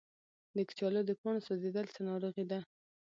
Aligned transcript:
د 0.55 0.57
کچالو 0.69 1.01
د 1.05 1.11
پاڼو 1.21 1.45
سوځیدل 1.47 1.85
څه 1.95 1.99
ناروغي 2.09 2.45
ده؟ 2.51 2.59